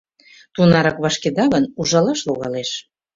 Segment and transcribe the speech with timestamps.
[0.53, 2.71] —Тунарак вашкеда гын, ужалаш логалеш.